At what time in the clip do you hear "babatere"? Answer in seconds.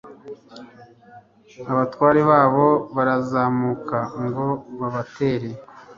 4.79-5.49